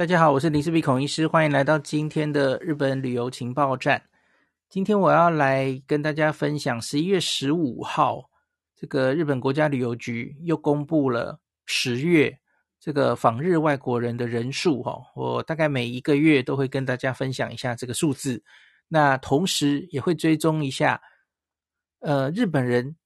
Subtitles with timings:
[0.00, 4.02] 大家好，我是林氏璧孔医师，欢迎来到今天的日本旅游情报站。
[4.70, 8.30] 今天我要来跟大家分享，十一月十五号，
[8.74, 12.34] 这个日本国家旅游局又公布了十月
[12.80, 14.82] 这个访日外国人的人数。
[14.82, 18.42] 哈，我大概每一个月都会跟大家分享一下这个数字，
[18.88, 20.98] 那同时也会追踪一下，
[21.98, 22.96] 呃，日本人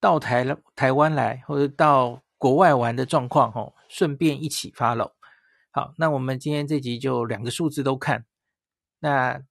[0.00, 5.12] 到台台湾来或者到国外玩的状况，哈，顺便一起 follow。
[5.74, 8.26] 好，那我们今天这集就两个数字都看。
[8.98, 9.42] 那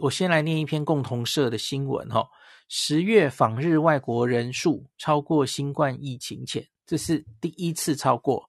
[0.00, 2.28] 我先来念一篇共同社的新闻哈、哦，
[2.66, 8.48] 十月访日外国人数超过新冠疫情前，这是第一次超过，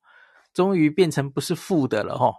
[0.53, 2.35] 终于变成不是负的了哈、哦。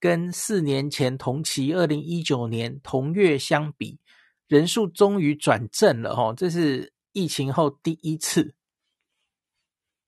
[0.00, 4.00] 跟四年前同期二零一九年同月相比，
[4.48, 8.56] 人数终于转正了哈、哦，这是疫情后第一次。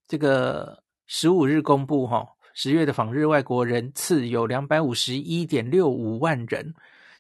[0.09, 2.29] 这个十五日公布哈、哦。
[2.61, 6.75] 十月的访日外国人次有两百五十一点六五万人，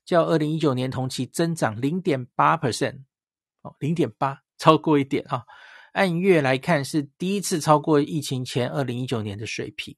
[0.05, 3.03] 较二零一九年同期增长零点八 percent，
[3.63, 5.45] 哦，零点八，超过一点啊。
[5.93, 9.95] 按月来看，是第一次超过疫情前二零一九年的水平。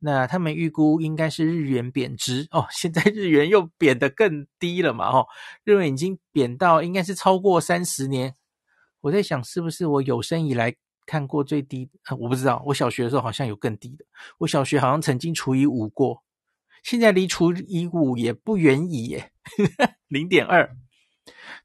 [0.00, 5.24] 那他们预估应该是日元贬值哦，现在日元又贬得更低了嘛，哦，
[5.62, 8.34] 日元已经贬到应该是超过三十年。
[9.02, 10.74] 我在想，是不是我有生以来。
[11.06, 12.62] 看过最低，我不知道。
[12.66, 14.04] 我小学的时候好像有更低的。
[14.38, 16.22] 我小学好像曾经除以五过，
[16.82, 19.32] 现在离除以五也不远矣耶，
[20.08, 20.76] 零点二。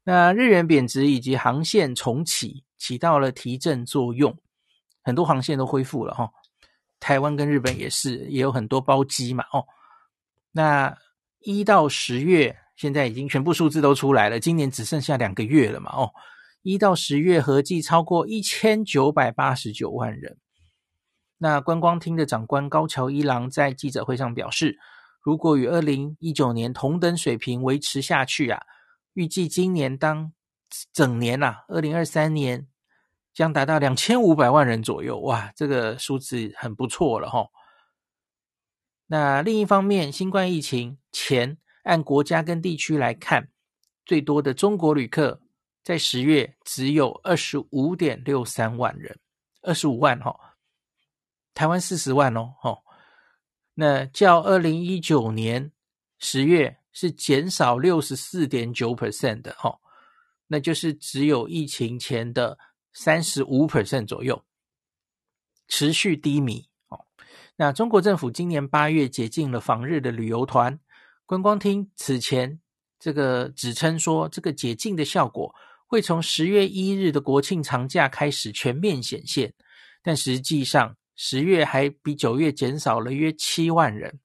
[0.04, 4.36] 那日元贬值以及航线重启，起到了提振作用，
[5.02, 6.30] 很多航线都恢复了哈。
[6.98, 9.64] 台湾跟日本也是，也有很多包机嘛哦。
[10.52, 10.96] 那
[11.40, 16.10] 一到十月，现在已经全部数字都出来了，今年只剩下两个月了嘛哦。
[16.62, 20.38] 一到十月合计超过一千九百八十九万人。
[21.38, 24.78] 那观光厅的长官高桥一郎在记者会上表示，
[25.22, 28.62] 如果与二零一九年同等水平维持下去啊，
[29.14, 30.32] 预计今年当
[30.92, 32.68] 整年啊，二零二三年
[33.32, 35.18] 将达到两千五百万人左右。
[35.20, 37.46] 哇，这个数字很不错了哈。
[39.06, 43.48] 那另一方面，新冠疫情前按国家跟地区来看，
[44.04, 45.40] 最多的中国旅客。
[45.82, 49.18] 在十月只有二十五点六三万人，
[49.62, 50.36] 二十五万哈、哦，
[51.54, 52.82] 台湾四十万哦，哦，
[53.74, 55.72] 那较二零一九年
[56.18, 59.80] 十月是减少六十四点九 percent 的哈、哦，
[60.48, 62.58] 那就是只有疫情前的
[62.92, 64.44] 三十五 percent 左右，
[65.66, 67.06] 持续低迷哦。
[67.56, 70.78] 那中国政府今年八月解禁了访日的旅游团，
[71.24, 72.60] 观光厅此前
[72.98, 75.54] 这个指称说，这个解禁的效果。
[75.90, 79.52] 会从十月一日的国庆长假开始全面显现，
[80.04, 84.20] 但实际上十月还比九月减少了约七万人。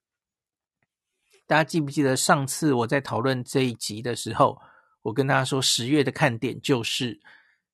[1.47, 4.61] 大家记不记得上次我在讨论这一集的时候，
[5.01, 7.19] 我跟大家说十月的看点就是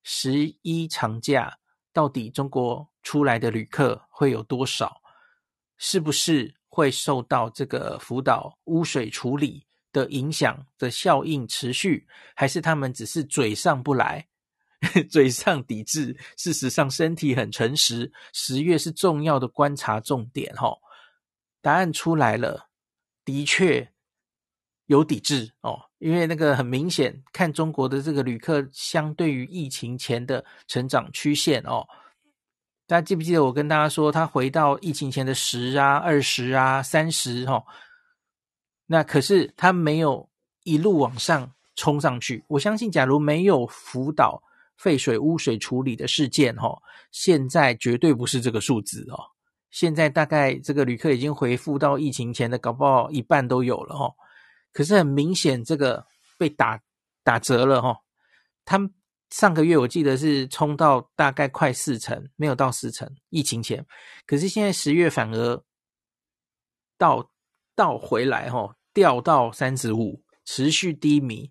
[0.02, 1.58] 十一长假，
[1.92, 5.02] 到底中国出来的旅客会有多少？
[5.76, 14.26] 是不是会受到这个福岛污水处理的影响的效应持续，还是他们只是嘴上不来，
[15.10, 16.16] 嘴上抵制？
[16.36, 18.10] 事实上，身体很诚实。
[18.32, 20.76] 十月是重要的观察重点，哈。
[21.60, 22.68] 答案出来了，
[23.24, 23.92] 的确
[24.86, 31.86] 有抵制哦，因为那个很明显，看中国的这个旅客相对于疫情前的成长曲线哦。
[32.88, 37.64] 大家记不记得我跟大家说，他回到疫情前的十啊、二十啊、三十哈？
[38.92, 40.28] 那可是他没有
[40.64, 42.44] 一路往上冲上去。
[42.46, 44.42] 我相信，假如没有福岛
[44.76, 46.76] 废水污水处理的事件，哈，
[47.10, 49.18] 现在绝对不是这个数字哦。
[49.70, 54.12] 现在大概这个旅客已经恢复到疫情前的，搞不好一半都有了哈。
[54.74, 56.04] 可是很明显，这个
[56.36, 56.78] 被打
[57.24, 57.96] 打折了哈。
[58.66, 58.92] 他们
[59.30, 63.86] 上个月我记得是冲到大概快四成，没有到四成，疫情前。
[64.26, 65.64] 可是现在十月反而
[66.98, 67.26] 到。
[67.74, 71.50] 倒回来哈，掉到三十五，持续低迷。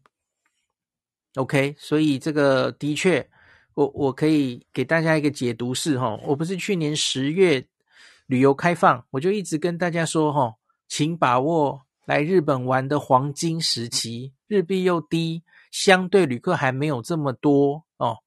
[1.35, 3.29] OK，所以这个的确，
[3.73, 7.65] 我我可以给大家一个解读是哈，我不是去年十月
[8.25, 10.55] 旅游开放，我就一直跟大家说哈，
[10.87, 18.17] 请把握来日本玩的黄金时期，日币又低，相对旅客还没有这么多哦，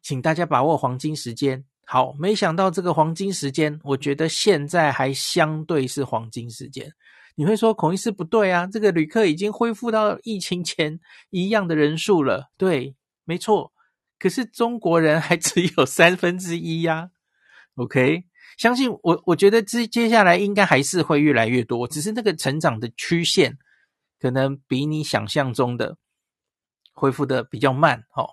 [0.00, 1.64] 请大家把握黄金时间。
[1.84, 6.90] 好，没想到这个黄金时间，我觉得现在还相对是黄金时间。
[7.34, 8.66] 你会说孔医师不对啊？
[8.66, 11.00] 这个旅客已经恢复到疫情前
[11.30, 12.50] 一样的人数了。
[12.56, 12.94] 对，
[13.24, 13.72] 没错。
[14.18, 17.10] 可是中国人还只有三分之一呀。
[17.74, 18.24] OK，
[18.56, 23.58] 相信我，我觉得接接下来应该还是会越来越多，只是那个成长的曲线
[24.20, 25.96] 可能比你想象中的
[26.92, 28.28] 恢复的比较慢哦。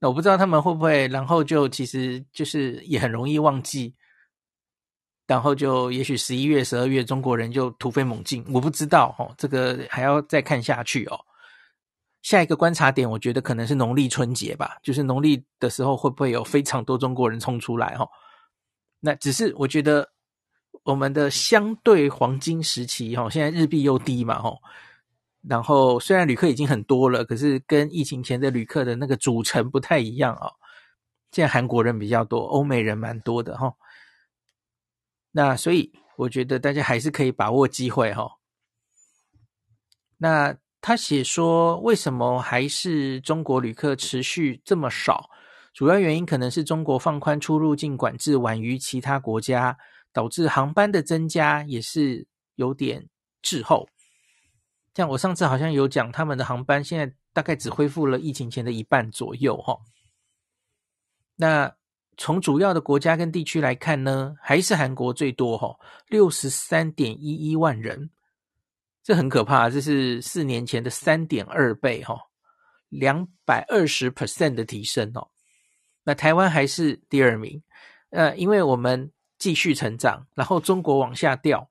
[0.00, 3.94] 那我不知道他们会不会，然后就其实就是也很容易忘记，
[5.26, 11.20] 然后就也许十一月、十二月中国人就突飞猛进，我不知道哦，这个还要再看下去哦。
[12.22, 18.08] 下一个观察点，我觉得可能是农历春节吧，就是农历的时候会不会有非常多中国人冲出来哈？
[19.00, 20.06] 那只是我觉得
[20.82, 24.54] 我们的相对黄金时期哈，现在日币又低嘛哈，
[25.48, 30.50] 然后虽然旅客已经很多了，可是跟疫情前的旅客的那个组成不太一样啊。
[31.32, 33.74] 现在韩国人比较多，欧美人蛮多的哈。
[35.32, 38.38] 那所以我觉得大家还是可以把握机会哈。
[40.18, 40.56] 那。
[40.82, 45.28] 他写说，为什么还是中国旅客持续这么少？
[45.74, 49.76] 主要原因可能是中国放宽出入境管制晚于其他国家，
[50.10, 53.06] 导致航班的增加也是有点
[53.42, 53.90] 滞后。
[54.94, 59.78] 像我上次好像有讲，他们的航班现在大概只恢复了疫情前的一半左右哈。
[61.36, 61.74] 那
[62.16, 65.74] 从主要的国家跟地区来看呢，还是韩国最多哈，
[66.08, 68.10] 六十三点一一万人。
[69.02, 72.18] 这很可怕，这是四年前的三点二倍，哈，
[72.90, 75.30] 两百二十 percent 的提升哦。
[76.04, 77.62] 那台湾还是第二名，
[78.10, 81.69] 呃，因为我们继续成长，然后中国往下掉，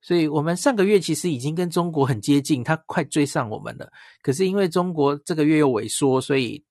[0.00, 3.92] 所以我们上个月其实已经跟中国很接近，它快追上我们了。
[4.22, 6.64] 可是因为中国这个月又萎缩，所以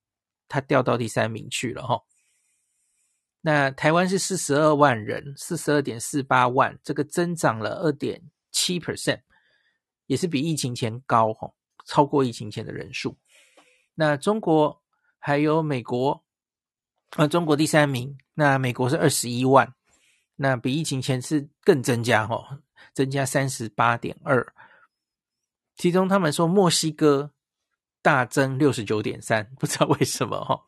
[0.48, 2.02] 它掉到第三名去了，哈。
[3.42, 8.22] 那台湾是四十二万人，四十二点四八万，这个增长了二点
[8.52, 9.22] 七 percent。
[10.08, 11.54] 也是比疫情前高哈，
[11.86, 13.16] 超过疫情前的人数。
[13.94, 14.82] 那中国
[15.20, 16.24] 还有美国，
[17.12, 19.72] 啊，中国第三名，那美国是二十一万，
[20.36, 22.60] 那比疫情前是更增加哈，
[22.94, 24.54] 增加三十八点二。
[25.76, 27.32] 其中他们说墨西哥
[28.02, 30.66] 大增六十九点三，不知道为什么哈。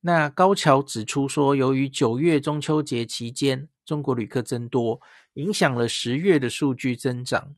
[0.00, 5.00] 那高桥指出说，由于九月中秋节期间中国旅客增多，
[5.34, 7.54] 影响了十月的数据增长。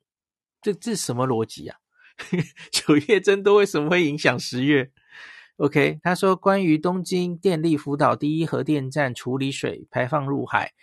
[0.61, 1.79] 这这什么逻辑啊？
[2.71, 4.93] 九月增多为什么会影响十月
[5.57, 10.75] ？OK，他说关于东京电力福岛第一核电站处理水排放入海，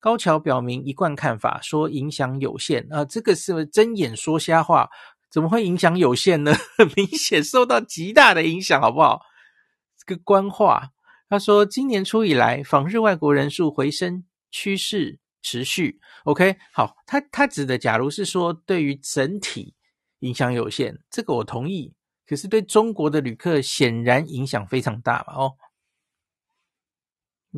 [0.00, 3.04] 高桥表明一贯看法，说影响有限啊。
[3.04, 4.88] 这个是睁眼说瞎话，
[5.30, 6.52] 怎么会影响有限呢？
[6.96, 9.20] 明显受到极大的影响，好不好？
[9.98, 10.90] 这个官话，
[11.28, 15.18] 他说今年初以来访日外国人数回升趋势。
[15.40, 19.72] 持续 OK 好，他他指的，假如是说对于整体
[20.18, 21.94] 影响有限，这个我同意。
[22.26, 25.52] 可是对中国的旅客显然影响非常大嘛哦。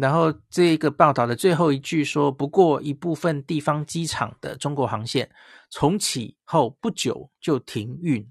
[0.01, 5.31] 然后这个报道的最后一句说，不过一部分地方机场的中国航线
[5.71, 8.27] 重启后不久就停运，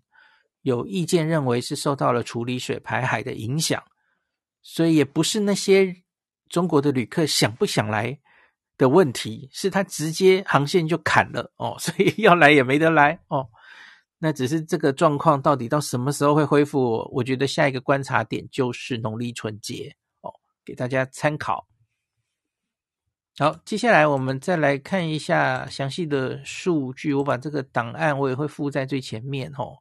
[0.63, 3.83] 有意见认为是受到了处理水排海的影响，
[4.61, 5.95] 所以也不是那些
[6.49, 8.19] 中国的旅客想不想来。
[8.79, 13.45] 的问题是，他直接航线就砍了哦， 所以要来也没得来哦。
[14.19, 17.05] 那只是这个状况到底到什么时候会恢复？
[17.11, 19.93] 我觉得下一个观察点就是农历春节，
[20.65, 21.67] 给大家参考。
[23.37, 27.13] 好，接下来我们再来看一下详细的数据。
[27.13, 29.77] 我把这个档案我也会附在最前面哦。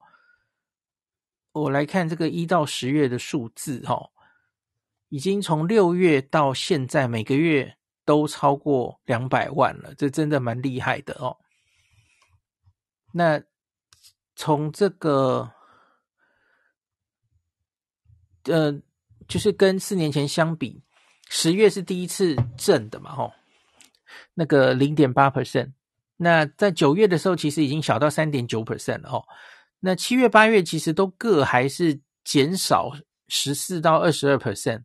[1.52, 4.10] 我来看这个一到十月的数字哦，
[5.08, 7.76] 已经从六月到现在每个月。
[8.08, 11.36] 都超过两百万了，这真的蛮厉害的哦。
[13.12, 13.42] 那
[14.34, 15.52] 从这个，
[18.44, 18.80] 呃，
[19.28, 20.82] 就是跟四年前相比，
[21.28, 23.30] 十月是第一次正的嘛，吼，
[24.34, 25.70] 那个零点八 percent。
[26.16, 29.22] 那在九月的时候，其实已经小到三点九 percent 了哦。
[29.78, 32.90] 那七月、八月其实都各还是减少
[33.28, 34.82] 十四到二十二 percent。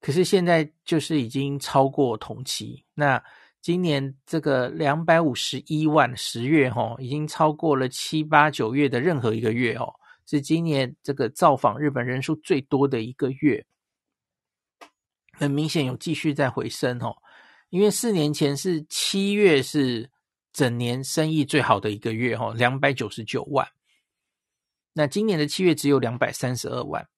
[0.00, 3.22] 可是现在就是已经超过同期，那
[3.60, 9.92] 今年这个两百五十一万十月哈，已经超过了七八九月的任何一个月哦，
[10.26, 13.64] 是今年这个造访日本人数最多的一个月，
[15.32, 17.16] 很明显有继续在回升哦，
[17.70, 20.10] 因为四年前是七月是
[20.52, 23.68] 整年生意最好的一个月哈，两百九十九万，
[24.92, 27.08] 那今年的七月只有两百三十二万，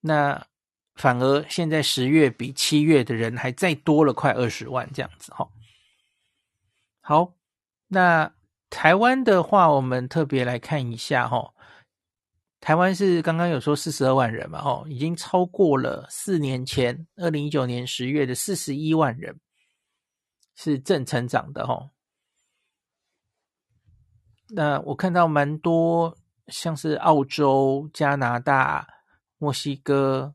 [0.00, 0.46] 那。
[0.94, 5.48] 反而现在十月比七月的人还再多了快二十万这样子哈。
[7.00, 7.34] 好，
[7.86, 8.34] 那
[8.68, 11.54] 台湾的话，我们特别来看一下哈。
[12.60, 19.38] 台湾是刚刚有说四十二万人嘛，哦，已经超过了四年前二零一九年十月的四十一万人。
[20.60, 21.90] 是正成长的齁。
[24.48, 28.84] 那我看到蛮多，像是澳洲、加拿大、
[29.36, 30.34] 墨西哥，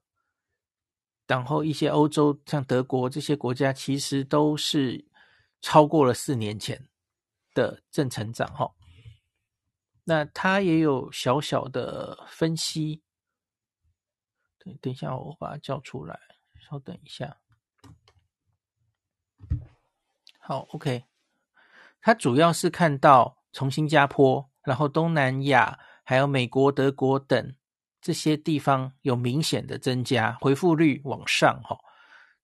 [1.27, 5.05] 然后一些欧洲，像德国这些国家，其实都是
[5.59, 6.87] 超过了四年前
[7.53, 8.71] 的正成长齁。
[10.05, 13.01] 那他也有小小的分析。
[14.59, 16.19] 等等一下，我把它叫出来。
[16.59, 17.37] 稍等一下。
[20.39, 21.05] 好，OK。
[22.01, 27.55] 他主要是看到从新加坡，然后东南亚，还有美国、德国等
[28.01, 31.77] 这些地方有明显的增加，回复率往上哈。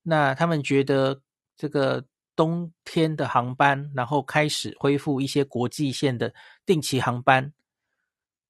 [0.01, 1.21] 那他们觉得
[1.55, 2.05] 这个
[2.39, 6.33] 冬天的航班，然后开始恢复一些国际线的
[6.65, 7.51] 定期航班。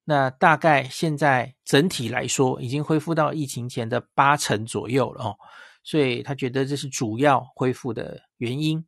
[0.03, 5.35] 那大概现在整体来说，已经恢复到疫情前的八成左右了哦，
[5.83, 8.85] 所以他觉得这是主要恢复的原因。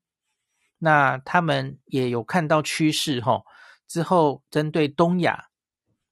[0.78, 3.42] 那他们也有看到趋势哈，
[3.88, 5.48] 之后针对东亚、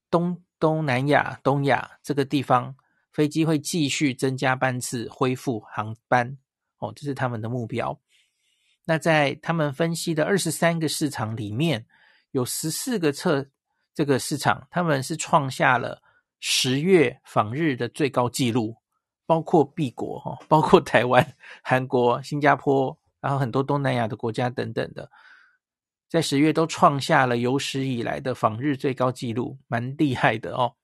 [0.10, 2.75] 东东南亚、东亚这个地方，
[3.12, 6.36] 飞机会继续增加班次，恢复航班
[6.79, 7.96] 哦，这是他们的目标。
[8.89, 11.86] 那在他们分析的二十三个市场里面，
[12.31, 13.46] 有十四个测。
[13.93, 16.01] 这个市场，他们是创下了
[16.39, 18.74] 十月访日的最高纪录，
[19.25, 25.12] 包括 B 国哈，包括台湾、韩国、新加坡，然后很多东南亚的国家等等的，
[26.08, 30.75] 在十月都创下了有史以来的访日最高纪录，蛮厉害的哦。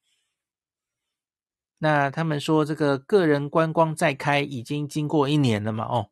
[1.78, 5.84] 那他们说，这个个人观光再开已经经过一年了嘛？
[5.84, 6.10] 哦，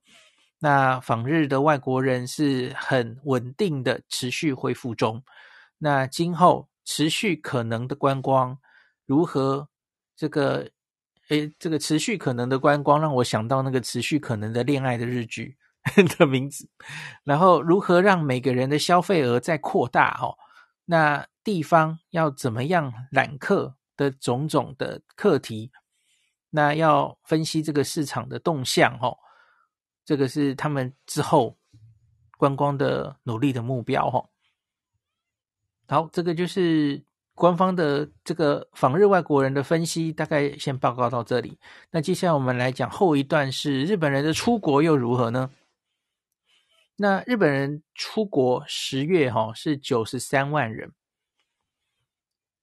[0.64, 5.22] 那访日的外国人是很稳定的持续恢复中，
[5.76, 6.68] 那今后。
[6.86, 8.58] 持续可能的观光
[9.06, 9.68] 如何？
[10.14, 10.68] 这个，
[11.30, 15.56] 诶，这个持续可能的观光让我想到那个持续可能的恋爱的日剧
[16.18, 16.68] 的名字。
[17.24, 20.18] 然后，如何让每个人的消费额再扩大？
[20.20, 20.36] 哦，
[20.84, 25.70] 那地方要怎么样揽客的种种的课题？
[26.50, 28.98] 那要分析这个市场的动向。
[29.00, 29.16] 哦，
[30.04, 31.56] 这个是他们之后
[32.36, 34.06] 观光的努力的目标。
[34.08, 34.28] 哦。
[35.86, 37.02] 好，这个就是
[37.34, 41.58] 官方的这个访日外国人的分析，大概先报告到这里。
[41.90, 45.50] 那接下来我们来讲后一段，是日本人的出国又如何呢？
[46.96, 50.92] 那日本人出国十月哈是九十三万人，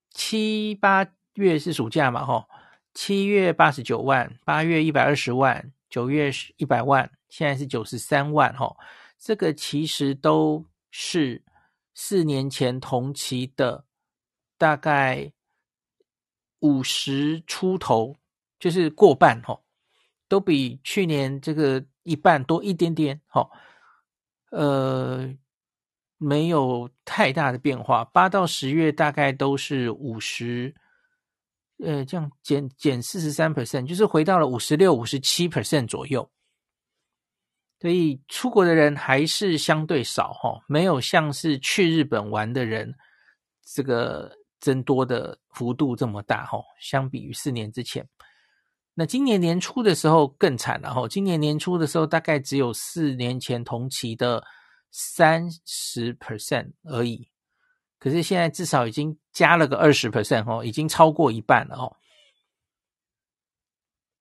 [0.10, 2.48] 七八月是暑假嘛哈，
[2.94, 8.78] 七月八十九万，八月一百二十万，九月一百万，现在是九十三万哈，
[9.18, 11.44] 这个其实都是。
[11.94, 13.84] 四年前同期的
[14.58, 15.30] 大概
[16.60, 18.16] 五十出头，
[18.58, 19.62] 就是过半哈，
[20.30, 23.48] 都比去年这个一半多一点点哈，
[24.52, 25.30] 呃，
[26.18, 28.06] 没有太大的变化。
[28.06, 30.74] 八到十月大概都是五十，
[31.84, 36.32] 呃，这样减减四十三 percent，就是回到了五十六、五十七 percent 左右。
[37.82, 42.94] 所以出国的人还是相对少哈，没有像是去日本玩的人
[43.66, 46.60] 这个增多的幅度这么大哈。
[46.80, 48.08] 相比于四年之前，
[48.94, 51.08] 那今年年初的时候更惨了哈。
[51.08, 54.44] 今年年初的时候大概只有四年前同期的
[54.92, 57.32] 三十 percent 而已，
[57.98, 61.98] 可是现在至少已经加了个二十 percent 哈，已经超过一半了哈。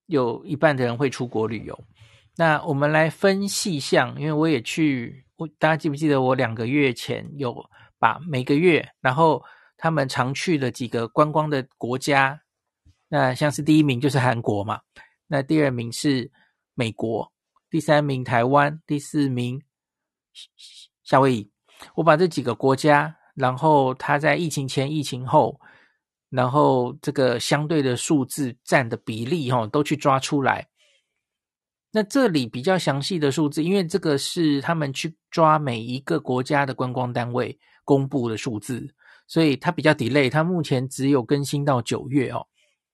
[0.07, 1.79] 有一半的人会出国旅游。
[2.41, 7.55] 那我们来分细项，因为我也去，我大家记不记得我两个月前有
[7.99, 9.45] 把每个月，然后
[9.77, 12.41] 他们常去的几个观光的国家，
[13.09, 14.81] 那像是第一名就是韩国嘛，
[15.27, 16.33] 那第二名是
[16.73, 17.31] 美国，
[17.69, 19.61] 第三名台湾，第四名
[21.05, 21.51] 夏威夷。
[21.95, 25.61] 我把这几个国家，然后他在疫情前、疫情后，
[26.31, 30.70] 然后这个相对的数字占的比例，哈，都去抓出来。
[31.93, 38.95] 那这里比较详细的数字，因为这个是他们去抓每一个国家的观光单位公布的数字，
[39.27, 40.31] 所以它比较 delay。
[40.31, 42.47] 它目前只有更新到九月哦。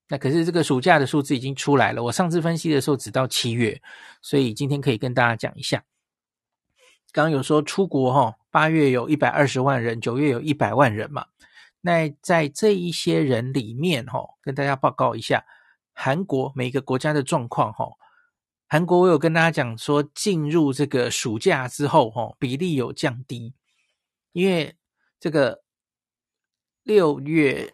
[0.08, 3.82] 那可是这个暑假的数字已经出来了，我上次分析的时候只到七月，
[4.22, 5.84] 所以今天可以跟大家讲一下。
[7.12, 11.26] 刚刚有说出国哈，八月有一百二十万人，九月有一百万人嘛。
[11.82, 15.44] 那在这一些人里面哈，跟大家报告一下
[15.92, 17.86] 韩国每个国家的状况哈。
[18.68, 23.54] 韩国，我有跟大家讲说，进入这个暑假之后，哈，比例有降低，
[24.32, 24.76] 因为
[25.20, 25.62] 这个
[26.82, 27.72] 六月、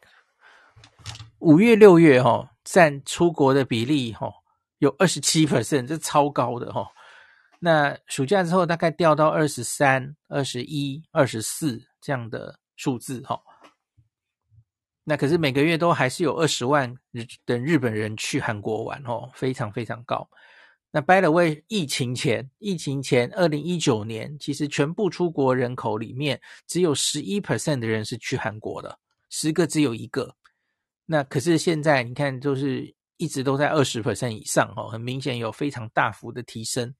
[1.38, 4.30] 五月、六月，哈，占出国的比例，哈，
[4.78, 6.86] 有二十七 percent，这超高的，哈。
[7.58, 13.40] 那暑假之后大概掉到二十三、二十一、二十四这样的数字哈。
[15.04, 20.28] 那可是每个月都还是有二十万日的日本人去韩国玩哦，非常非常高。
[20.92, 28.98] 那 by the way，疫情前，疫情前二零一九年，其实全部出国人口里面只有十一 percent 的人是去韩国的，
[29.30, 30.36] 十个只有一个。
[31.06, 36.94] 那可是现在你看，就是一直都在二十 percent 以上哦，很明显有非常大幅的提升，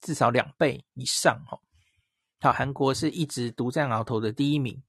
[0.00, 1.60] 至少两倍以上哦。
[2.40, 4.82] 好，韩国是一直独占鳌头的第一名。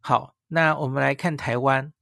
[0.00, 0.34] 好。
[0.54, 1.94] 那我们来看台湾，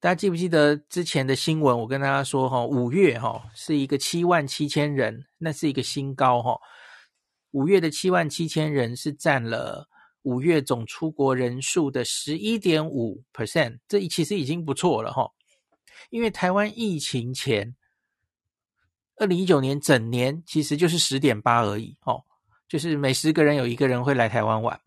[0.00, 1.78] 大家记不记得之前的新闻？
[1.80, 6.58] 我跟大家说，哈，五月哈是一个七万七千人，那是一个新高，哈。
[7.50, 9.90] 五月的七万七千人是占了
[10.22, 15.32] 五月总出国人数的十一点五 percent，这其实已经不错了，哈。
[16.08, 17.76] 因为台湾疫情前，
[19.16, 22.24] 二零一九年整年其实就是十点八而已，哦，
[22.66, 24.80] 就是每十个人有一个人会来台湾玩。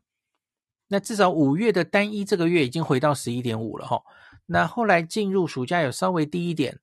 [0.88, 4.02] 那至少五月的单一这个月已经回到十一点五了哈，
[4.46, 6.80] 那后来进入暑假有稍微低一点，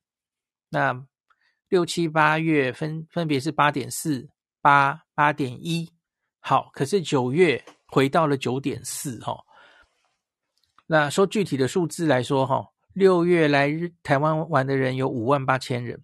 [0.70, 1.06] 那
[1.68, 4.28] 六七八月分分别是八点四、
[4.60, 5.90] 八八点一，
[6.40, 9.44] 好，可是九月回到了九点四哈。
[10.86, 13.70] 那说具体的数字来说哈，六月来
[14.02, 16.02] 台湾玩的人有五万八千人，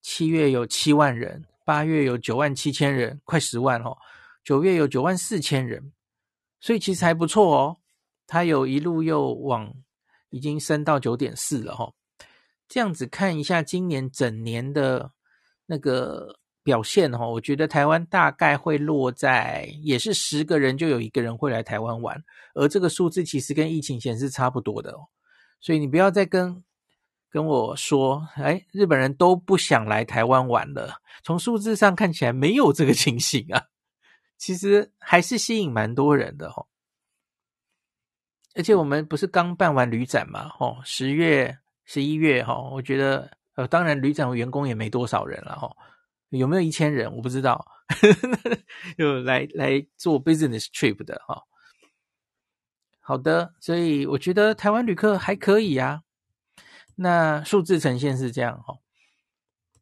[0.00, 3.96] 七月有七万人，八月有九万七千人，快十万哈，
[4.42, 5.92] 九月有九万四千人。
[6.60, 7.76] 所以其实还不错哦，
[8.26, 9.72] 它有一路又往
[10.34, 11.92] 已经升到九点四了哈。
[12.66, 15.12] 这样子看一下今年整年的
[15.66, 22.24] 那个表现哈，我觉得台湾大概会落在也是十个人就有一个人会来台湾玩，
[22.54, 25.06] 而这个数字其实跟疫情前是差不多的哦。
[25.60, 26.64] 所以你不要再跟
[27.30, 31.00] 跟我说，哎，日本人都不想来台湾玩了。
[31.22, 33.66] 从数字上看起来没有这个情形啊。
[34.36, 36.66] 其实还是吸引蛮多人的吼，
[38.54, 45.76] 而且我们不是刚办完旅展嘛吼，十月、十一月吼，我觉得呃，当然旅展员工也没多少人了吼，
[46.30, 47.66] 有没有一千人我不知道，
[48.96, 51.42] 有来来做 business trip 的哈。
[53.00, 56.02] 好的，所以我觉得台湾旅客还可以啊，
[56.96, 58.78] 那数字呈现是这样哈。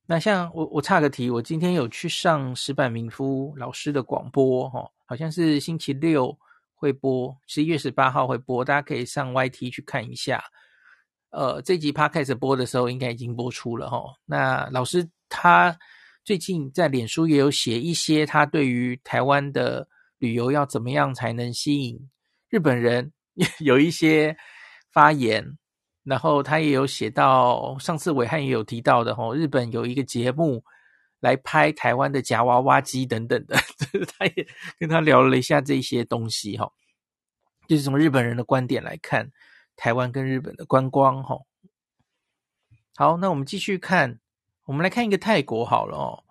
[0.07, 6.37] 那像我我岔个题，我今天有去上石板民夫老师的广播，哈，好像是星期六
[6.83, 10.43] 会播，十一月十八号会播，大家可以上 YT 去看一下。
[11.31, 14.03] 呃，这集 Podcast 播的时候应该已经播出了，哈。
[14.27, 15.79] 那老师他
[16.25, 19.87] 最近在脸书也有写一些他对于台湾的
[20.19, 21.97] 旅游要怎么样才能吸引
[22.51, 23.13] 日本人，
[23.61, 24.37] 有一些
[24.93, 25.57] 发言。
[26.03, 30.65] 然后他也有写到，上次暐瀚也有提到的吼，日本有一个节目
[31.23, 33.57] 来拍台湾的夹娃娃机等等的，
[34.19, 34.47] 他也
[34.79, 36.71] 跟他聊了一下这些东西哈，
[37.69, 39.31] 就是从日本人的观点来看
[39.77, 41.39] 台湾跟日本的观光哈。
[42.97, 44.19] 好，那我们继续看，
[44.67, 46.25] 我们来看一个泰国好了哦。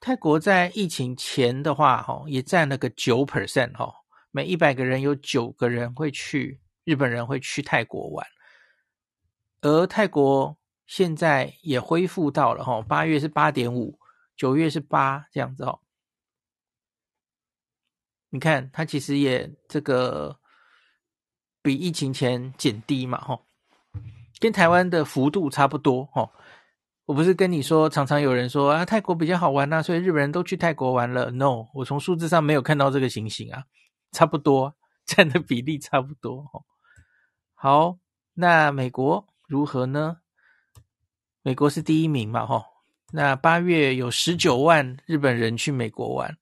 [0.00, 3.92] 泰国在疫情前的话哈，也占了个九 percent 哈，
[4.30, 8.26] 每一百个人有九个人会去，日本人会去泰国玩。
[9.60, 10.57] 而泰国
[10.88, 14.00] 现在也恢复到了哈，八月是八点五，
[14.36, 15.80] 九月是八这样子哦。
[18.30, 20.40] 你看，它其实也这个
[21.62, 23.38] 比疫情前减低嘛，哈，
[24.40, 26.30] 跟台湾的幅度差不多哈。
[27.04, 31.30] 我不是跟你说，常常有人说啊，泰国比较好玩呐，所以日本人都去泰国玩了。
[31.30, 33.64] No，我从数字上没有看到这个情形啊，
[34.12, 34.74] 差不多
[35.04, 36.62] 占的比例差不多哈。
[37.52, 37.98] 好，
[38.32, 39.26] 那美国。
[39.46, 40.18] 如何呢？
[41.48, 42.62] 美国是第一名嘛，吼。
[43.10, 46.36] 那八月有十九万日本人去美国玩，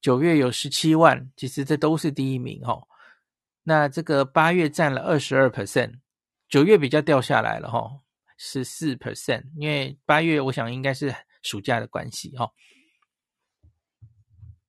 [0.00, 2.88] 九月有十七万，其实这都是第一名，吼。
[3.62, 6.00] 那这个八月占了二十二 percent，
[6.48, 8.00] 九月比较掉下来了，哈，
[8.36, 9.44] 十四 percent。
[9.54, 12.52] 因为八月我想应该是暑假的关系，吼。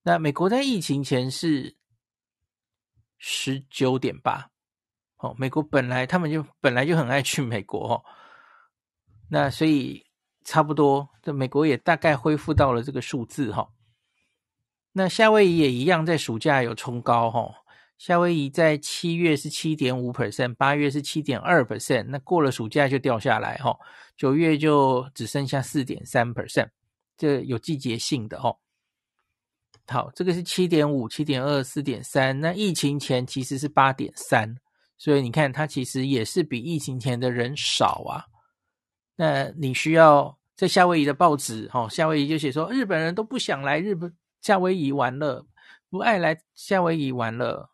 [0.03, 1.75] 那美国在疫情前是
[3.17, 4.51] 十九点八。
[5.17, 8.05] 哦，美国本来他们就本来就很爱去美国哦，
[9.29, 10.05] 那所以
[10.43, 13.69] 差不多，这美国也大概恢复到了这个数字哈。
[14.91, 17.53] 那夏威夷也一样，在暑假有冲高哈。
[17.97, 23.77] 夏威夷在七月是七点五 percent，八月是七点二 percent，那过了暑假就掉下来哈。
[24.17, 26.69] 九月就只剩下四点三 percent，
[27.17, 28.55] 这有季节性的哈。
[29.87, 34.55] 好，这个是七点五、七点二、四点三，那疫情前其实是八点三。
[34.97, 38.25] 所以你看，它其实也是比疫情前的人少啊。
[39.19, 45.45] 那你需要在夏威夷的报纸，哈，夏威夷就写说，日本人都不想来日本夏威夷玩了，
[45.89, 47.69] 不爱来夏威夷玩了。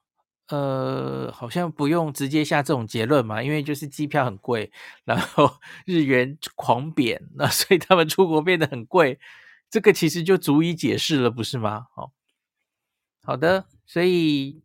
[0.47, 4.71] 呃，好像不用直接下这种结论嘛，因为就是机票很贵，
[5.03, 9.19] 然后日元狂贬， 那所以他们出国变得很贵。
[9.69, 11.85] 这个其实就足以解释了，不是吗？
[11.93, 12.11] 好，
[13.23, 14.63] 好的，所以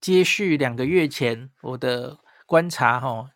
[0.00, 3.30] 接续两个月前我的观察，哈，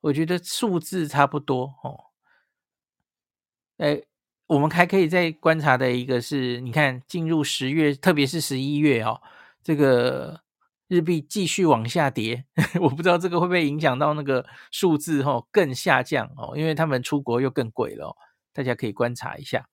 [0.00, 2.04] 我觉得数字差不多，哦。
[3.78, 4.02] 哎，
[4.46, 9.20] 我们还可以再观察的一个是，你看进入十月，特别是十一月哦，
[9.62, 10.40] 这个
[10.88, 12.44] 日币继续往下跌，
[12.80, 18.16] 我不知道这个会不会影响到那个数字哦，更下降哦，因为他们出国又更贵了，
[18.52, 19.68] 大家可以观察一下。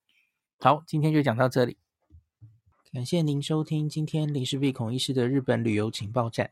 [0.60, 1.78] 好，今天就讲到这里，
[2.92, 6.52] 感谢您收听今天林氏璧孔医师的日本旅游情报站。